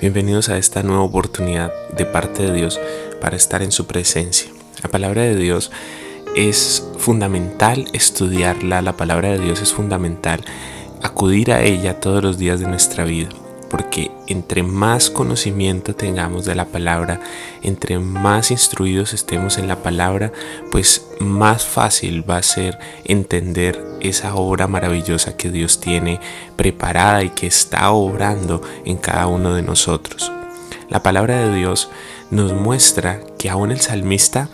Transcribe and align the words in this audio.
bienvenidos 0.00 0.48
a 0.48 0.58
esta 0.58 0.84
nueva 0.84 1.02
oportunidad 1.02 1.72
de 1.90 2.04
parte 2.04 2.44
de 2.44 2.52
Dios 2.52 2.78
para 3.20 3.36
estar 3.36 3.62
en 3.62 3.72
su 3.72 3.86
presencia. 3.86 4.48
La 4.82 4.88
palabra 4.88 5.22
de 5.22 5.34
Dios 5.34 5.72
es 6.36 6.86
fundamental 6.98 7.86
estudiarla, 7.92 8.80
la 8.80 8.96
palabra 8.96 9.30
de 9.30 9.40
Dios 9.40 9.60
es 9.60 9.72
fundamental 9.72 10.44
acudir 11.02 11.52
a 11.52 11.62
ella 11.62 11.98
todos 11.98 12.22
los 12.22 12.38
días 12.38 12.60
de 12.60 12.68
nuestra 12.68 13.04
vida 13.04 13.30
porque 13.70 14.10
entre 14.26 14.62
más 14.62 15.10
conocimiento 15.10 15.94
tengamos 15.94 16.44
de 16.44 16.54
la 16.54 16.66
palabra, 16.66 17.20
entre 17.62 17.98
más 17.98 18.50
instruidos 18.50 19.12
estemos 19.12 19.58
en 19.58 19.68
la 19.68 19.82
palabra, 19.82 20.32
pues 20.70 21.06
más 21.20 21.64
fácil 21.64 22.28
va 22.28 22.38
a 22.38 22.42
ser 22.42 22.78
entender 23.04 23.84
esa 24.00 24.34
obra 24.34 24.66
maravillosa 24.66 25.36
que 25.36 25.50
Dios 25.50 25.80
tiene 25.80 26.20
preparada 26.56 27.22
y 27.22 27.30
que 27.30 27.46
está 27.46 27.90
obrando 27.90 28.62
en 28.84 28.96
cada 28.96 29.26
uno 29.26 29.54
de 29.54 29.62
nosotros. 29.62 30.32
La 30.88 31.02
palabra 31.02 31.38
de 31.40 31.54
Dios 31.54 31.90
nos 32.30 32.52
muestra 32.52 33.20
que 33.38 33.50
aún 33.50 33.70
el 33.70 33.80
salmista 33.80 34.48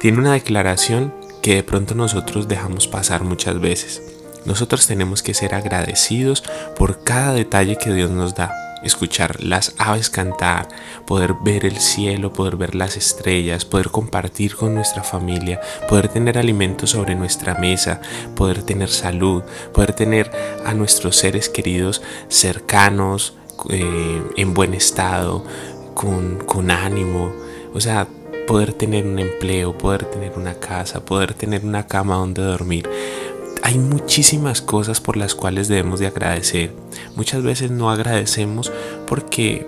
tiene 0.00 0.18
una 0.18 0.32
declaración 0.32 1.12
que 1.42 1.56
de 1.56 1.62
pronto 1.62 1.94
nosotros 1.94 2.48
dejamos 2.48 2.86
pasar 2.86 3.24
muchas 3.24 3.60
veces. 3.60 4.02
Nosotros 4.44 4.86
tenemos 4.86 5.22
que 5.22 5.34
ser 5.34 5.54
agradecidos 5.54 6.42
por 6.76 7.04
cada 7.04 7.34
detalle 7.34 7.76
que 7.76 7.92
Dios 7.92 8.10
nos 8.10 8.34
da. 8.34 8.69
Escuchar 8.82 9.42
las 9.42 9.74
aves 9.78 10.10
cantar, 10.10 10.68
poder 11.06 11.34
ver 11.42 11.64
el 11.64 11.78
cielo, 11.78 12.32
poder 12.32 12.56
ver 12.56 12.74
las 12.74 12.96
estrellas, 12.96 13.64
poder 13.64 13.90
compartir 13.90 14.56
con 14.56 14.74
nuestra 14.74 15.02
familia, 15.02 15.60
poder 15.88 16.08
tener 16.08 16.38
alimento 16.38 16.86
sobre 16.86 17.14
nuestra 17.14 17.54
mesa, 17.54 18.00
poder 18.36 18.62
tener 18.62 18.88
salud, 18.88 19.42
poder 19.72 19.92
tener 19.92 20.30
a 20.64 20.74
nuestros 20.74 21.16
seres 21.16 21.48
queridos 21.48 22.02
cercanos, 22.28 23.34
eh, 23.68 24.22
en 24.36 24.54
buen 24.54 24.74
estado, 24.74 25.44
con, 25.94 26.38
con 26.38 26.70
ánimo. 26.70 27.32
O 27.74 27.80
sea, 27.80 28.08
poder 28.46 28.72
tener 28.72 29.06
un 29.06 29.18
empleo, 29.18 29.76
poder 29.76 30.06
tener 30.06 30.32
una 30.36 30.54
casa, 30.54 31.04
poder 31.04 31.34
tener 31.34 31.64
una 31.64 31.86
cama 31.86 32.16
donde 32.16 32.42
dormir 32.42 32.88
hay 33.62 33.78
muchísimas 33.78 34.62
cosas 34.62 35.00
por 35.00 35.16
las 35.16 35.34
cuales 35.34 35.68
debemos 35.68 36.00
de 36.00 36.06
agradecer. 36.06 36.74
Muchas 37.16 37.42
veces 37.42 37.70
no 37.70 37.90
agradecemos 37.90 38.72
porque 39.06 39.66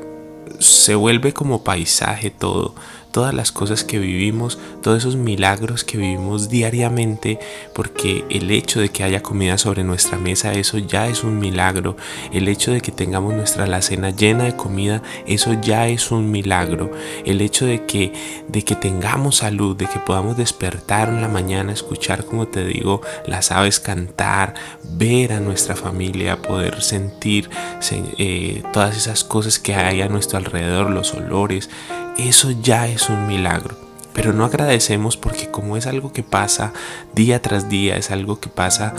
se 0.59 0.95
vuelve 0.95 1.33
como 1.33 1.65
paisaje 1.65 2.31
todo 2.31 2.75
todas 3.13 3.35
las 3.35 3.53
cosas 3.53 3.85
que 3.85 3.99
vivimos, 3.99 4.59
todos 4.83 4.99
esos 4.99 5.17
milagros 5.17 5.85
que 5.85 5.99
vivimos 5.99 6.49
diariamente, 6.49 7.39
porque 7.75 8.25
el 8.31 8.51
hecho 8.51 8.81
de 8.81 8.89
que 8.89 9.05
haya 9.05 9.23
comida 9.23 9.59
sobre 9.59 9.85
nuestra 9.85 10.19
mesa, 10.19 10.53
eso 10.53 10.79
ya 10.79 11.07
es 11.07 11.23
un 11.23 11.39
milagro. 11.39 11.97
El 12.33 12.49
hecho 12.49 12.73
de 12.73 12.81
que 12.81 12.91
tengamos 12.91 13.35
nuestra 13.35 13.65
alacena 13.65 14.11
llena 14.11 14.45
de 14.45 14.57
comida, 14.57 15.03
eso 15.27 15.55
ya 15.61 15.87
es 15.89 16.11
un 16.11 16.31
milagro. 16.31 16.91
El 17.25 17.41
hecho 17.41 17.67
de 17.67 17.85
que, 17.85 18.13
de 18.49 18.65
que 18.65 18.75
tengamos 18.75 19.37
salud, 19.37 19.77
de 19.77 19.87
que 19.87 19.99
podamos 19.99 20.37
despertar 20.37 21.11
en 21.11 21.21
la 21.21 21.29
mañana, 21.29 21.73
escuchar, 21.73 22.25
como 22.25 22.49
te 22.49 22.65
digo, 22.65 23.03
las 23.27 23.53
aves 23.53 23.79
cantar, 23.79 24.55
ver 24.83 25.35
a 25.35 25.41
nuestra 25.41 25.77
familia, 25.77 26.41
poder 26.41 26.83
sentir 26.83 27.51
eh, 27.91 28.63
todas 28.73 28.97
esas 28.97 29.23
cosas 29.23 29.59
que 29.59 29.75
hay 29.75 30.01
a 30.01 30.09
nuestro 30.09 30.39
alrededor, 30.39 30.91
los 30.91 31.13
olores, 31.13 31.69
eso 32.19 32.51
ya 32.51 32.89
es 32.89 33.09
un 33.09 33.27
milagro. 33.27 33.77
Pero 34.13 34.33
no 34.33 34.45
agradecemos 34.45 35.17
porque 35.17 35.51
como 35.51 35.77
es 35.77 35.87
algo 35.87 36.13
que 36.13 36.23
pasa 36.23 36.73
día 37.15 37.41
tras 37.41 37.69
día, 37.69 37.97
es 37.97 38.11
algo 38.11 38.41
que 38.41 38.49
pasa 38.49 38.95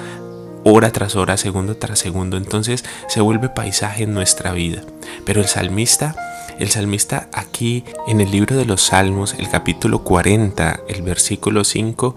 hora 0.63 0.91
tras 0.91 1.15
hora, 1.15 1.37
segundo 1.37 1.77
tras 1.77 1.99
segundo, 1.99 2.37
entonces 2.37 2.83
se 3.07 3.21
vuelve 3.21 3.49
paisaje 3.49 4.03
en 4.03 4.13
nuestra 4.13 4.53
vida. 4.53 4.81
Pero 5.25 5.41
el 5.41 5.47
salmista, 5.47 6.15
el 6.59 6.69
salmista 6.69 7.27
aquí 7.33 7.83
en 8.07 8.21
el 8.21 8.31
libro 8.31 8.55
de 8.55 8.65
los 8.65 8.81
Salmos, 8.81 9.35
el 9.37 9.49
capítulo 9.49 10.03
40, 10.03 10.81
el 10.87 11.01
versículo 11.01 11.63
5, 11.63 12.15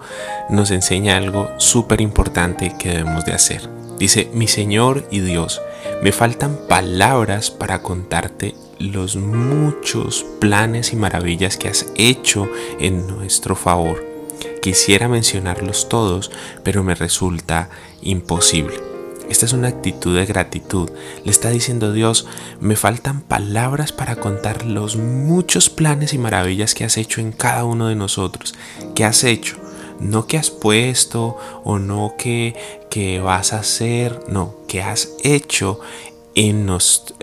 nos 0.49 0.71
enseña 0.71 1.17
algo 1.17 1.49
súper 1.57 2.01
importante 2.01 2.75
que 2.79 2.89
debemos 2.89 3.25
de 3.25 3.33
hacer. 3.33 3.69
Dice, 3.99 4.29
mi 4.33 4.47
Señor 4.47 5.07
y 5.11 5.19
Dios, 5.19 5.61
me 6.01 6.11
faltan 6.11 6.57
palabras 6.67 7.49
para 7.51 7.81
contarte 7.81 8.55
los 8.79 9.15
muchos 9.15 10.25
planes 10.39 10.93
y 10.93 10.95
maravillas 10.95 11.57
que 11.57 11.67
has 11.67 11.87
hecho 11.95 12.49
en 12.79 13.07
nuestro 13.07 13.55
favor. 13.55 14.05
Quisiera 14.61 15.07
mencionarlos 15.07 15.89
todos, 15.89 16.31
pero 16.63 16.83
me 16.83 16.95
resulta 16.95 17.69
imposible. 18.01 18.87
Esta 19.29 19.45
es 19.45 19.53
una 19.53 19.67
actitud 19.67 20.15
de 20.15 20.25
gratitud. 20.25 20.89
Le 21.25 21.31
está 21.31 21.49
diciendo 21.49 21.91
Dios, 21.91 22.27
me 22.61 22.75
faltan 22.75 23.21
palabras 23.21 23.91
para 23.91 24.15
contar 24.15 24.65
los 24.65 24.95
muchos 24.95 25.69
planes 25.69 26.13
y 26.13 26.17
maravillas 26.17 26.73
que 26.73 26.85
has 26.85 26.97
hecho 26.97 27.19
en 27.19 27.33
cada 27.33 27.65
uno 27.65 27.87
de 27.87 27.95
nosotros. 27.95 28.55
¿Qué 28.95 29.03
has 29.03 29.23
hecho? 29.23 29.57
No 29.99 30.27
que 30.27 30.37
has 30.37 30.49
puesto 30.49 31.37
o 31.63 31.77
no 31.79 32.15
que, 32.17 32.55
que 32.89 33.19
vas 33.19 33.51
a 33.51 33.59
hacer, 33.59 34.19
no, 34.29 34.55
que 34.67 34.81
has 34.81 35.09
hecho 35.23 35.79
en, 36.37 36.69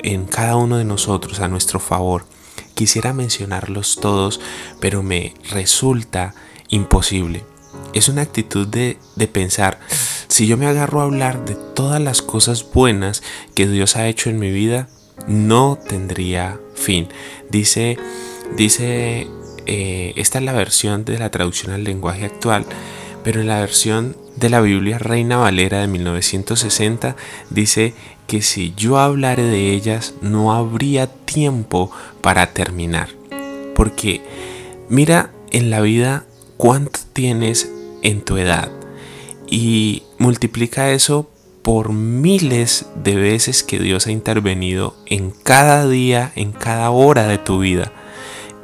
en 0.03 0.27
cada 0.27 0.57
uno 0.57 0.77
de 0.77 0.85
nosotros 0.85 1.39
a 1.41 1.49
nuestro 1.49 1.79
favor. 1.79 2.27
Quisiera 2.75 3.13
mencionarlos 3.13 3.99
todos, 4.01 4.41
pero 4.81 5.03
me 5.05 5.35
resulta 5.51 6.35
imposible. 6.69 7.45
Es 7.93 8.09
una 8.09 8.23
actitud 8.23 8.67
de, 8.67 8.99
de, 9.15 9.29
pensar, 9.29 9.79
si 10.27 10.49
yo 10.49 10.57
me 10.57 10.67
agarro 10.67 11.01
a 11.01 11.05
hablar 11.05 11.45
de 11.45 11.55
todas 11.55 12.03
las 12.03 12.23
cosas 12.23 12.69
buenas 12.73 13.23
que 13.55 13.69
Dios 13.69 13.95
ha 13.97 14.09
hecho 14.09 14.31
en 14.31 14.41
mi 14.41 14.51
vida, 14.51 14.89
no 15.29 15.79
tendría 15.89 16.59
fin. 16.75 17.09
Dice, 17.51 17.97
dice, 18.57 19.29
eh, 19.67 20.13
esta 20.17 20.39
es 20.39 20.45
la 20.45 20.53
versión 20.53 21.05
de 21.05 21.21
la 21.21 21.31
traducción 21.31 21.73
al 21.73 21.85
lenguaje 21.85 22.25
actual, 22.25 22.67
pero 23.23 23.41
en 23.41 23.47
la 23.47 23.61
versión 23.61 24.17
de 24.37 24.51
la 24.51 24.61
Biblia 24.61 24.99
Reina 24.99 25.37
Valera 25.37 25.81
de 25.81 25.87
1960 25.87 27.17
dice 27.51 27.95
que 28.27 28.43
si 28.43 28.75
yo 28.77 28.99
hablare 28.99 29.43
de 29.45 29.73
ellas 29.73 30.15
no 30.23 30.53
habría 30.53 31.07
tiempo 31.07 31.91
para 32.21 32.53
terminar. 32.53 33.11
Porque 33.75 34.23
mira 34.89 35.31
en 35.51 35.71
la 35.71 35.81
vida 35.81 36.25
cuánto 36.57 37.01
tienes 37.13 37.71
en 38.03 38.23
tu 38.23 38.37
edad 38.37 38.71
y 39.49 40.03
multiplica 40.19 40.91
eso 40.91 41.31
por 41.63 41.93
miles 41.93 42.87
de 43.03 43.17
veces 43.17 43.63
que 43.63 43.79
Dios 43.79 44.07
ha 44.07 44.13
intervenido 44.13 44.95
en 45.07 45.31
cada 45.31 45.89
día, 45.89 46.33
en 46.37 46.53
cada 46.53 46.91
hora 46.91 47.27
de 47.27 47.39
tu 47.39 47.61
vida. 47.61 47.93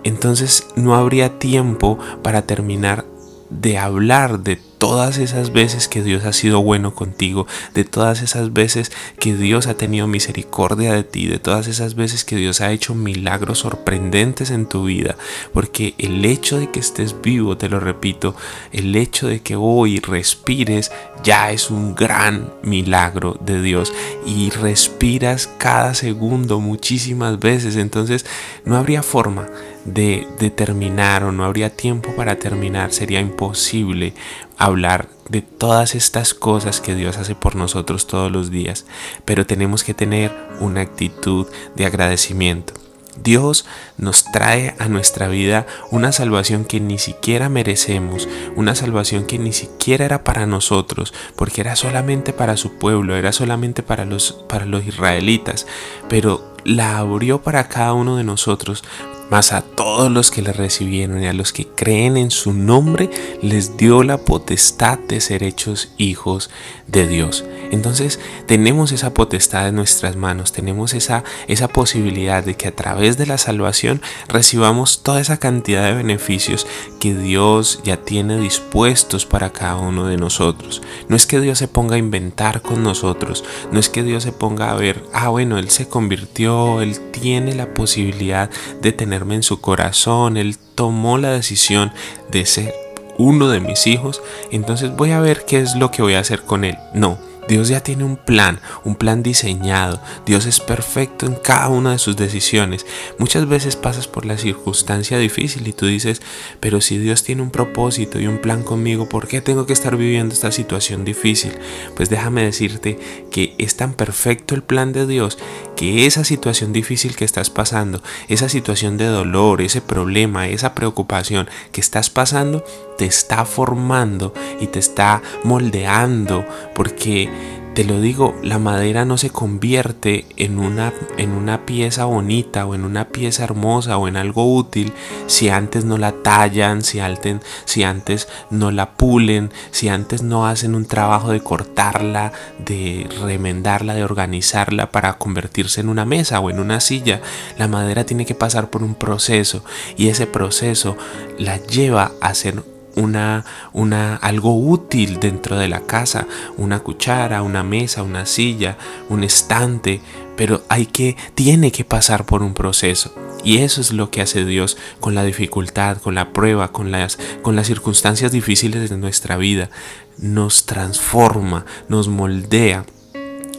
Entonces 0.04 0.66
no 0.76 0.94
habría 0.94 1.38
tiempo 1.38 1.98
para 2.22 2.42
terminar 2.42 3.06
de 3.48 3.78
hablar 3.78 4.40
de 4.40 4.60
todas 4.80 5.18
esas 5.18 5.52
veces 5.52 5.88
que 5.88 6.02
Dios 6.02 6.24
ha 6.24 6.32
sido 6.32 6.62
bueno 6.62 6.94
contigo, 6.94 7.46
de 7.74 7.84
todas 7.84 8.22
esas 8.22 8.54
veces 8.54 8.90
que 9.18 9.36
Dios 9.36 9.66
ha 9.66 9.74
tenido 9.74 10.06
misericordia 10.06 10.94
de 10.94 11.04
ti, 11.04 11.26
de 11.26 11.38
todas 11.38 11.68
esas 11.68 11.94
veces 11.96 12.24
que 12.24 12.36
Dios 12.36 12.62
ha 12.62 12.72
hecho 12.72 12.94
milagros 12.94 13.58
sorprendentes 13.58 14.50
en 14.50 14.66
tu 14.66 14.84
vida, 14.84 15.16
porque 15.52 15.94
el 15.98 16.24
hecho 16.24 16.58
de 16.58 16.70
que 16.70 16.80
estés 16.80 17.20
vivo, 17.20 17.58
te 17.58 17.68
lo 17.68 17.78
repito, 17.78 18.34
el 18.72 18.96
hecho 18.96 19.28
de 19.28 19.40
que 19.40 19.54
hoy 19.54 20.00
respires 20.00 20.90
ya 21.22 21.50
es 21.50 21.70
un 21.70 21.94
gran 21.94 22.52
milagro 22.62 23.36
de 23.40 23.60
Dios 23.62 23.92
y 24.26 24.50
respiras 24.50 25.48
cada 25.58 25.94
segundo 25.94 26.60
muchísimas 26.60 27.38
veces, 27.38 27.76
entonces 27.76 28.26
no 28.64 28.76
habría 28.76 29.02
forma 29.02 29.48
de, 29.84 30.26
terminar 30.54 31.24
o 31.24 31.32
no 31.32 31.44
habría 31.44 31.70
tiempo 31.70 32.14
para 32.16 32.36
terminar, 32.36 32.92
sería 32.92 33.20
imposible 33.20 34.14
hablar 34.58 35.08
de 35.28 35.42
todas 35.42 35.94
estas 35.94 36.34
cosas 36.34 36.80
que 36.80 36.94
Dios 36.94 37.16
hace 37.16 37.34
por 37.34 37.56
nosotros 37.56 38.06
todos 38.06 38.30
los 38.30 38.50
días, 38.50 38.86
pero 39.24 39.46
tenemos 39.46 39.84
que 39.84 39.94
tener 39.94 40.32
una 40.60 40.80
actitud 40.80 41.46
de 41.76 41.86
agradecimiento. 41.86 42.79
Dios 43.16 43.66
nos 43.98 44.24
trae 44.32 44.74
a 44.78 44.88
nuestra 44.88 45.28
vida 45.28 45.66
una 45.90 46.12
salvación 46.12 46.64
que 46.64 46.80
ni 46.80 46.98
siquiera 46.98 47.48
merecemos, 47.48 48.28
una 48.56 48.74
salvación 48.74 49.24
que 49.26 49.38
ni 49.38 49.52
siquiera 49.52 50.04
era 50.04 50.24
para 50.24 50.46
nosotros, 50.46 51.12
porque 51.36 51.60
era 51.60 51.76
solamente 51.76 52.32
para 52.32 52.56
su 52.56 52.78
pueblo, 52.78 53.16
era 53.16 53.32
solamente 53.32 53.82
para 53.82 54.04
los, 54.04 54.32
para 54.48 54.64
los 54.64 54.86
israelitas, 54.86 55.66
pero 56.08 56.54
la 56.64 56.98
abrió 56.98 57.42
para 57.42 57.68
cada 57.68 57.94
uno 57.94 58.16
de 58.16 58.24
nosotros 58.24 58.84
mas 59.30 59.52
a 59.52 59.62
todos 59.62 60.10
los 60.10 60.30
que 60.30 60.42
le 60.42 60.52
recibieron 60.52 61.22
y 61.22 61.26
a 61.26 61.32
los 61.32 61.52
que 61.52 61.66
creen 61.66 62.16
en 62.16 62.30
su 62.30 62.52
nombre 62.52 63.10
les 63.42 63.76
dio 63.76 64.02
la 64.02 64.18
potestad 64.18 64.98
de 64.98 65.20
ser 65.20 65.42
hechos 65.42 65.92
hijos 65.96 66.50
de 66.86 67.06
Dios. 67.06 67.44
Entonces 67.70 68.18
tenemos 68.46 68.90
esa 68.92 69.14
potestad 69.14 69.68
en 69.68 69.76
nuestras 69.76 70.16
manos, 70.16 70.52
tenemos 70.52 70.92
esa, 70.92 71.22
esa 71.46 71.68
posibilidad 71.68 72.42
de 72.42 72.56
que 72.56 72.68
a 72.68 72.74
través 72.74 73.16
de 73.16 73.26
la 73.26 73.38
salvación 73.38 74.02
recibamos 74.28 75.02
toda 75.02 75.20
esa 75.20 75.38
cantidad 75.38 75.84
de 75.84 75.94
beneficios 75.94 76.66
que 76.98 77.14
Dios 77.14 77.80
ya 77.84 77.96
tiene 77.96 78.38
dispuestos 78.38 79.24
para 79.24 79.52
cada 79.52 79.76
uno 79.76 80.06
de 80.06 80.16
nosotros. 80.16 80.82
No 81.08 81.14
es 81.14 81.26
que 81.26 81.40
Dios 81.40 81.58
se 81.58 81.68
ponga 81.68 81.94
a 81.94 81.98
inventar 81.98 82.62
con 82.62 82.82
nosotros, 82.82 83.44
no 83.70 83.78
es 83.78 83.88
que 83.88 84.02
Dios 84.02 84.24
se 84.24 84.32
ponga 84.32 84.72
a 84.72 84.74
ver, 84.74 85.04
ah 85.12 85.28
bueno, 85.28 85.58
Él 85.58 85.70
se 85.70 85.88
convirtió, 85.88 86.82
Él 86.82 86.98
tiene 87.12 87.54
la 87.54 87.72
posibilidad 87.72 88.50
de 88.82 88.92
en 89.30 89.42
su 89.42 89.60
corazón, 89.60 90.36
Él 90.36 90.56
tomó 90.74 91.18
la 91.18 91.30
decisión 91.30 91.92
de 92.30 92.46
ser 92.46 92.74
uno 93.18 93.48
de 93.48 93.60
mis 93.60 93.86
hijos, 93.86 94.22
entonces 94.50 94.96
voy 94.96 95.10
a 95.12 95.20
ver 95.20 95.44
qué 95.44 95.60
es 95.60 95.74
lo 95.76 95.90
que 95.90 96.02
voy 96.02 96.14
a 96.14 96.20
hacer 96.20 96.42
con 96.42 96.64
Él. 96.64 96.78
No, 96.94 97.18
Dios 97.48 97.68
ya 97.68 97.80
tiene 97.80 98.04
un 98.04 98.16
plan, 98.16 98.60
un 98.84 98.94
plan 98.94 99.22
diseñado. 99.22 100.00
Dios 100.26 100.46
es 100.46 100.60
perfecto 100.60 101.26
en 101.26 101.34
cada 101.34 101.68
una 101.68 101.92
de 101.92 101.98
sus 101.98 102.16
decisiones. 102.16 102.86
Muchas 103.18 103.48
veces 103.48 103.76
pasas 103.76 104.06
por 104.06 104.24
la 104.24 104.38
circunstancia 104.38 105.18
difícil 105.18 105.66
y 105.66 105.72
tú 105.72 105.86
dices, 105.86 106.22
pero 106.60 106.80
si 106.80 106.98
Dios 106.98 107.24
tiene 107.24 107.42
un 107.42 107.50
propósito 107.50 108.20
y 108.20 108.26
un 108.26 108.38
plan 108.38 108.62
conmigo, 108.62 109.08
¿por 109.08 109.28
qué 109.28 109.40
tengo 109.40 109.66
que 109.66 109.72
estar 109.72 109.96
viviendo 109.96 110.34
esta 110.34 110.52
situación 110.52 111.04
difícil? 111.04 111.52
Pues 111.96 112.08
déjame 112.08 112.44
decirte 112.44 112.98
que 113.30 113.54
es 113.58 113.76
tan 113.76 113.94
perfecto 113.94 114.54
el 114.54 114.62
plan 114.62 114.92
de 114.92 115.06
Dios 115.06 115.38
que 115.76 116.06
esa 116.06 116.24
situación 116.24 116.72
difícil 116.72 117.16
que 117.16 117.24
estás 117.24 117.48
pasando, 117.48 118.02
esa 118.28 118.48
situación 118.48 118.98
de 118.98 119.06
dolor, 119.06 119.62
ese 119.62 119.80
problema, 119.80 120.48
esa 120.48 120.74
preocupación 120.74 121.48
que 121.72 121.80
estás 121.80 122.10
pasando, 122.10 122.64
te 123.00 123.06
está 123.06 123.46
formando 123.46 124.34
y 124.60 124.66
te 124.66 124.78
está 124.78 125.22
moldeando 125.42 126.44
porque 126.74 127.30
te 127.72 127.84
lo 127.84 127.98
digo, 127.98 128.34
la 128.42 128.58
madera 128.58 129.06
no 129.06 129.16
se 129.16 129.30
convierte 129.30 130.26
en 130.36 130.58
una, 130.58 130.92
en 131.16 131.30
una 131.30 131.64
pieza 131.64 132.04
bonita 132.04 132.66
o 132.66 132.74
en 132.74 132.84
una 132.84 133.08
pieza 133.08 133.44
hermosa 133.44 133.96
o 133.96 134.06
en 134.06 134.18
algo 134.18 134.54
útil 134.54 134.92
si 135.28 135.48
antes 135.48 135.86
no 135.86 135.96
la 135.96 136.12
tallan, 136.12 136.82
si 136.82 137.00
antes, 137.00 137.38
si 137.64 137.84
antes 137.84 138.28
no 138.50 138.70
la 138.70 138.90
pulen, 138.90 139.50
si 139.70 139.88
antes 139.88 140.22
no 140.22 140.46
hacen 140.46 140.74
un 140.74 140.84
trabajo 140.84 141.30
de 141.30 141.40
cortarla, 141.40 142.32
de 142.58 143.08
remendarla, 143.22 143.94
de 143.94 144.04
organizarla 144.04 144.90
para 144.90 145.14
convertirse 145.14 145.80
en 145.80 145.88
una 145.88 146.04
mesa 146.04 146.38
o 146.40 146.50
en 146.50 146.60
una 146.60 146.80
silla. 146.80 147.22
La 147.56 147.66
madera 147.66 148.04
tiene 148.04 148.26
que 148.26 148.34
pasar 148.34 148.68
por 148.68 148.82
un 148.82 148.94
proceso 148.94 149.64
y 149.96 150.08
ese 150.08 150.26
proceso 150.26 150.98
la 151.38 151.56
lleva 151.56 152.12
a 152.20 152.34
ser 152.34 152.62
una, 152.96 153.44
una, 153.72 154.16
algo 154.16 154.56
útil 154.56 155.20
dentro 155.20 155.58
de 155.58 155.68
la 155.68 155.80
casa, 155.80 156.26
una 156.56 156.80
cuchara, 156.80 157.42
una 157.42 157.62
mesa, 157.62 158.02
una 158.02 158.26
silla, 158.26 158.76
un 159.08 159.24
estante, 159.24 160.00
pero 160.36 160.62
hay 160.68 160.86
que, 160.86 161.16
tiene 161.34 161.72
que 161.72 161.84
pasar 161.84 162.24
por 162.24 162.42
un 162.42 162.54
proceso. 162.54 163.14
Y 163.42 163.58
eso 163.58 163.80
es 163.80 163.92
lo 163.92 164.10
que 164.10 164.20
hace 164.20 164.44
Dios 164.44 164.76
con 165.00 165.14
la 165.14 165.24
dificultad, 165.24 165.98
con 165.98 166.14
la 166.14 166.32
prueba, 166.32 166.72
con 166.72 166.90
las, 166.90 167.18
con 167.42 167.56
las 167.56 167.66
circunstancias 167.66 168.32
difíciles 168.32 168.90
de 168.90 168.96
nuestra 168.96 169.36
vida. 169.36 169.70
Nos 170.18 170.66
transforma, 170.66 171.64
nos 171.88 172.08
moldea. 172.08 172.84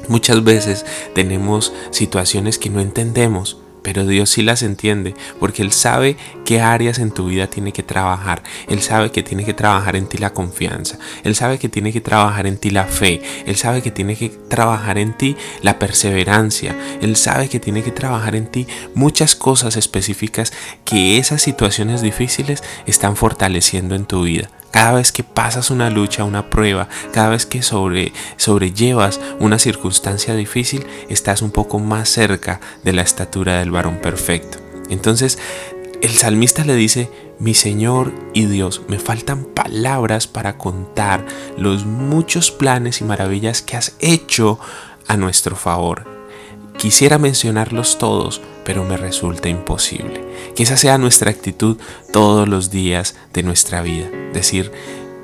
Muchas 0.07 0.43
veces 0.43 0.85
tenemos 1.15 1.73
situaciones 1.91 2.57
que 2.57 2.69
no 2.69 2.79
entendemos, 2.79 3.57
pero 3.81 4.05
Dios 4.05 4.29
sí 4.29 4.41
las 4.41 4.63
entiende 4.63 5.15
porque 5.39 5.61
Él 5.61 5.71
sabe 5.71 6.17
qué 6.45 6.61
áreas 6.61 6.99
en 6.99 7.11
tu 7.11 7.27
vida 7.27 7.47
tiene 7.47 7.71
que 7.71 7.83
trabajar. 7.83 8.43
Él 8.67 8.81
sabe 8.81 9.11
que 9.11 9.23
tiene 9.23 9.45
que 9.45 9.53
trabajar 9.53 9.95
en 9.95 10.07
ti 10.07 10.17
la 10.17 10.33
confianza. 10.33 10.97
Él 11.23 11.35
sabe 11.35 11.59
que 11.59 11.69
tiene 11.69 11.91
que 11.91 12.01
trabajar 12.01 12.47
en 12.47 12.57
ti 12.57 12.69
la 12.69 12.85
fe. 12.85 13.21
Él 13.45 13.55
sabe 13.55 13.81
que 13.81 13.91
tiene 13.91 14.15
que 14.15 14.29
trabajar 14.29 14.97
en 14.97 15.13
ti 15.13 15.35
la 15.61 15.79
perseverancia. 15.79 16.75
Él 17.01 17.15
sabe 17.15 17.49
que 17.49 17.59
tiene 17.59 17.83
que 17.83 17.91
trabajar 17.91 18.35
en 18.35 18.47
ti 18.47 18.67
muchas 18.95 19.35
cosas 19.35 19.77
específicas 19.77 20.53
que 20.85 21.17
esas 21.17 21.41
situaciones 21.41 22.01
difíciles 22.01 22.63
están 22.85 23.15
fortaleciendo 23.15 23.95
en 23.95 24.05
tu 24.05 24.23
vida. 24.23 24.49
Cada 24.71 24.93
vez 24.93 25.11
que 25.11 25.23
pasas 25.23 25.69
una 25.69 25.89
lucha, 25.89 26.23
una 26.23 26.49
prueba, 26.49 26.87
cada 27.11 27.29
vez 27.29 27.45
que 27.45 27.61
sobre, 27.61 28.13
sobrellevas 28.37 29.19
una 29.39 29.59
circunstancia 29.59 30.33
difícil, 30.33 30.85
estás 31.09 31.41
un 31.41 31.51
poco 31.51 31.79
más 31.79 32.09
cerca 32.09 32.61
de 32.83 32.93
la 32.93 33.01
estatura 33.01 33.59
del 33.59 33.71
varón 33.71 33.97
perfecto. 33.97 34.59
Entonces, 34.89 35.37
el 36.01 36.11
salmista 36.11 36.65
le 36.65 36.75
dice, 36.75 37.11
mi 37.37 37.53
Señor 37.53 38.13
y 38.33 38.45
Dios, 38.45 38.81
me 38.87 38.97
faltan 38.97 39.45
palabras 39.45 40.27
para 40.27 40.57
contar 40.57 41.25
los 41.57 41.85
muchos 41.85 42.51
planes 42.51 43.01
y 43.01 43.03
maravillas 43.03 43.61
que 43.61 43.77
has 43.77 43.95
hecho 43.99 44.59
a 45.07 45.17
nuestro 45.17 45.55
favor. 45.55 46.05
Quisiera 46.77 47.17
mencionarlos 47.17 47.97
todos, 47.97 48.41
pero 48.65 48.83
me 48.83 48.97
resulta 48.97 49.49
imposible. 49.49 50.23
Que 50.55 50.63
esa 50.63 50.77
sea 50.77 50.97
nuestra 50.97 51.31
actitud 51.31 51.77
todos 52.11 52.47
los 52.47 52.71
días 52.71 53.15
de 53.33 53.43
nuestra 53.43 53.81
vida. 53.81 54.09
Decir, 54.33 54.71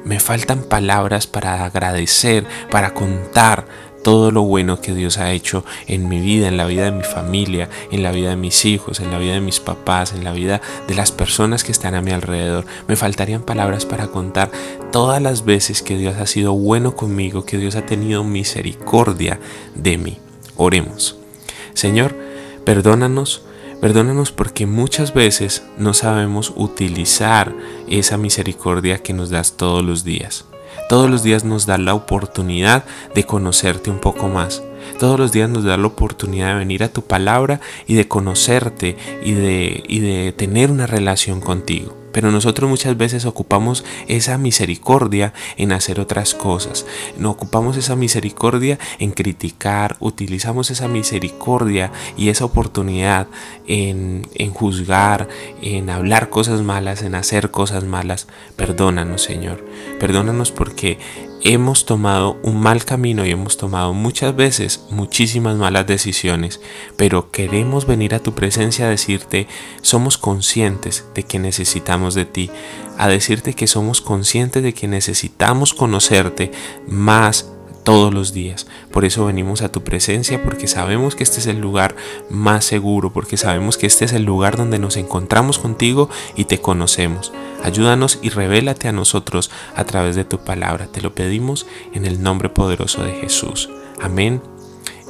me 0.04 0.20
faltan 0.20 0.64
palabras 0.64 1.28
para 1.28 1.66
agradecer, 1.66 2.46
para 2.72 2.94
contar 2.94 3.66
todo 4.04 4.32
lo 4.32 4.44
bueno 4.44 4.80
que 4.80 4.94
Dios 4.94 5.18
ha 5.18 5.34
hecho 5.34 5.66
en 5.86 6.08
mi 6.08 6.22
vida, 6.22 6.48
en 6.48 6.56
la 6.56 6.66
vida 6.66 6.86
de 6.86 6.92
mi 6.92 7.04
familia, 7.04 7.68
en 7.92 8.04
la 8.04 8.14
vida 8.14 8.30
de 8.30 8.36
mis 8.38 8.64
hijos, 8.64 9.02
en 9.02 9.12
la 9.12 9.18
vida 9.18 9.34
de 9.34 9.42
mis 9.42 9.60
papás, 9.60 10.14
en 10.14 10.24
la 10.24 10.32
vida 10.32 10.62
de 10.88 10.96
las 10.96 11.12
personas 11.12 11.66
que 11.66 11.74
están 11.74 11.94
a 11.94 12.02
mi 12.02 12.12
alrededor. 12.12 12.66
Me 12.88 12.96
faltarían 12.96 13.42
palabras 13.42 13.86
para 13.86 14.08
contar 14.08 14.50
todas 14.94 15.22
las 15.22 15.44
veces 15.44 15.82
que 15.82 15.98
Dios 15.98 16.16
ha 16.16 16.26
sido 16.26 16.54
bueno 16.54 16.96
conmigo, 16.96 17.46
que 17.46 17.58
Dios 17.58 17.76
ha 17.76 17.86
tenido 17.86 18.24
misericordia 18.24 19.42
de 19.76 19.98
mí. 19.98 20.20
Oremos. 20.56 21.18
Señor, 21.74 22.16
Perdónanos, 22.68 23.44
perdónanos 23.80 24.34
porque 24.34 24.66
muchas 24.66 25.14
veces 25.14 25.64
no 25.78 25.94
sabemos 25.94 26.52
utilizar 26.54 27.56
esa 27.88 28.18
misericordia 28.18 28.98
que 28.98 29.14
nos 29.14 29.30
das 29.30 29.54
todos 29.56 29.86
los 29.86 30.04
días. 30.04 30.44
Todos 30.90 31.10
los 31.10 31.24
días 31.24 31.46
nos 31.46 31.66
da 31.66 31.78
la 31.78 31.94
oportunidad 31.94 32.84
de 33.16 33.24
conocerte 33.24 33.90
un 33.90 34.00
poco 34.00 34.28
más. 34.28 34.64
Todos 35.00 35.18
los 35.18 35.32
días 35.32 35.50
nos 35.50 35.64
da 35.64 35.78
la 35.78 35.88
oportunidad 35.88 36.50
de 36.50 36.56
venir 36.56 36.84
a 36.84 36.90
tu 36.90 37.04
palabra 37.04 37.62
y 37.88 37.94
de 37.94 38.10
conocerte 38.10 38.98
y 39.24 39.32
de, 39.32 39.86
y 39.88 40.00
de 40.00 40.34
tener 40.34 40.70
una 40.70 40.88
relación 40.88 41.40
contigo. 41.40 41.96
Pero 42.12 42.32
nosotros 42.32 42.70
muchas 42.70 42.98
veces 42.98 43.26
ocupamos 43.26 43.84
esa 44.08 44.38
misericordia 44.38 45.34
en 45.58 45.72
hacer 45.72 46.00
otras 46.00 46.34
cosas. 46.34 46.86
No 47.18 47.32
ocupamos 47.32 47.78
esa 47.78 47.96
misericordia 47.96 48.80
en 49.00 49.12
criticar, 49.12 49.98
utilizamos 50.00 50.72
esa 50.72 50.88
misericordia 50.88 51.92
y 52.18 52.30
esa 52.30 52.46
oportunidad 52.46 53.28
en, 53.68 54.28
en 54.36 54.52
juzgar, 54.52 55.28
en 55.62 55.90
hablar 55.90 56.30
cosas 56.30 56.62
malas, 56.62 57.02
en 57.02 57.16
hacer 57.16 57.52
cosas 57.52 57.84
malas. 57.84 58.28
Perdónanos, 58.56 59.22
Señor. 59.22 59.64
Perdónanos 60.00 60.52
porque 60.52 60.98
hemos 61.42 61.86
tomado 61.86 62.38
un 62.44 62.60
mal 62.60 62.86
camino 62.86 63.26
y 63.26 63.32
hemos 63.32 63.58
tomado 63.58 63.94
muchas 63.94 64.36
veces 64.36 64.86
muchísimas 64.90 65.56
malas 65.56 65.88
decisiones, 65.88 66.60
pero 66.96 67.32
queremos 67.32 67.86
venir 67.86 68.16
a 68.16 68.20
tu 68.20 68.34
presencia 68.34 68.86
a 68.86 68.90
decirte, 68.90 69.48
somos 69.82 70.18
conscientes 70.18 71.06
de 71.14 71.24
que 71.24 71.40
necesitamos 71.40 72.16
de 72.16 72.26
ti, 72.26 72.50
a 72.98 73.08
decirte 73.08 73.54
que 73.54 73.68
somos 73.68 74.02
conscientes 74.02 74.64
de 74.64 74.74
que 74.74 74.88
necesitamos 74.88 75.74
conocerte 75.74 76.52
más 76.88 77.52
todos 77.88 78.14
los 78.14 78.34
días. 78.34 78.68
Por 78.92 79.06
eso 79.06 79.28
venimos 79.28 79.62
a 79.62 79.72
tu 79.72 79.82
presencia 79.82 80.44
porque 80.44 80.68
sabemos 80.68 81.16
que 81.16 81.24
este 81.24 81.40
es 81.40 81.48
el 81.48 81.62
lugar 81.62 81.96
más 82.30 82.66
seguro, 82.66 83.14
porque 83.14 83.38
sabemos 83.38 83.78
que 83.78 83.88
este 83.88 84.04
es 84.04 84.12
el 84.12 84.26
lugar 84.26 84.58
donde 84.58 84.78
nos 84.78 84.98
encontramos 84.98 85.58
contigo 85.58 86.10
y 86.36 86.44
te 86.44 86.60
conocemos. 86.60 87.32
Ayúdanos 87.64 88.20
y 88.22 88.28
revélate 88.28 88.90
a 88.90 88.92
nosotros 88.92 89.52
a 89.74 89.86
través 89.86 90.18
de 90.18 90.26
tu 90.26 90.40
palabra. 90.40 90.88
Te 90.88 91.02
lo 91.02 91.16
pedimos 91.16 91.66
en 91.94 92.06
el 92.06 92.22
nombre 92.22 92.50
poderoso 92.50 93.06
de 93.06 93.14
Jesús. 93.14 93.70
Amén 94.02 94.42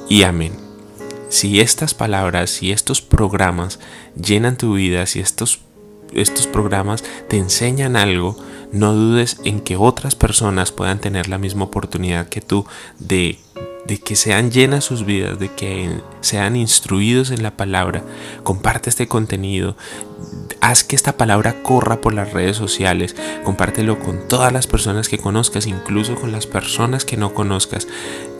y 0.07 0.21
amén. 0.21 0.53
Si 1.29 1.59
estas 1.59 1.95
palabras, 1.95 2.51
si 2.51 2.71
estos 2.71 3.01
programas 3.01 3.79
llenan 4.15 4.55
tu 4.55 4.75
vida, 4.75 5.07
si 5.07 5.19
estos, 5.19 5.61
estos 6.13 6.47
programas 6.47 7.03
te 7.27 7.37
enseñan 7.37 7.95
algo, 7.95 8.37
no 8.71 8.93
dudes 8.93 9.37
en 9.43 9.61
que 9.61 9.77
otras 9.77 10.15
personas 10.15 10.71
puedan 10.71 10.99
tener 10.99 11.29
la 11.29 11.37
misma 11.37 11.65
oportunidad 11.65 12.29
que 12.29 12.41
tú 12.41 12.65
de 12.99 13.39
de 13.87 13.99
que 13.99 14.17
sean 14.17 14.51
llenas 14.51 14.83
sus 14.83 15.05
vidas, 15.05 15.39
de 15.39 15.49
que 15.49 15.89
sean 16.19 16.57
instruidos 16.57 17.31
en 17.31 17.41
la 17.41 17.55
palabra. 17.55 18.03
Comparte 18.43 18.89
este 18.89 19.07
contenido. 19.07 19.77
Haz 20.59 20.83
que 20.83 20.95
esta 20.95 21.15
palabra 21.15 21.63
corra 21.63 22.01
por 22.01 22.13
las 22.13 22.33
redes 22.33 22.57
sociales. 22.57 23.15
Compártelo 23.45 23.97
con 23.99 24.27
todas 24.27 24.51
las 24.51 24.67
personas 24.67 25.07
que 25.07 25.17
conozcas, 25.17 25.67
incluso 25.67 26.15
con 26.15 26.33
las 26.33 26.47
personas 26.47 27.05
que 27.05 27.15
no 27.15 27.33
conozcas. 27.33 27.87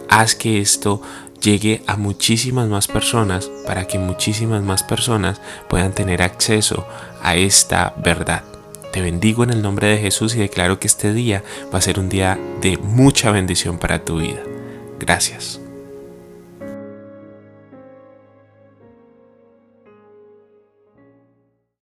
Haz 0.10 0.36
que 0.36 0.60
esto 0.60 1.02
llegue 1.42 1.82
a 1.88 1.96
muchísimas 1.96 2.68
más 2.68 2.88
personas 2.88 3.50
para 3.66 3.88
que 3.88 4.00
muchísimas 4.00 4.64
más 4.64 4.84
personas 4.84 5.42
puedan 5.70 5.94
tener 5.94 6.22
acceso 6.22 6.88
a 7.22 7.36
esta 7.36 7.94
verdad. 7.98 8.44
Te 8.92 9.02
bendigo 9.02 9.44
en 9.44 9.52
el 9.52 9.62
nombre 9.62 9.88
de 9.88 9.98
Jesús 9.98 10.36
y 10.36 10.40
declaro 10.40 10.80
que 10.80 10.88
este 10.88 11.14
día 11.14 11.44
va 11.74 11.80
a 11.80 11.82
ser 11.82 12.00
un 12.00 12.10
día 12.10 12.40
de 12.62 12.78
mucha 12.78 13.32
bendición 13.32 13.78
para 13.78 14.04
tu 14.04 14.18
vida. 14.18 14.42
Gracias. 15.00 15.67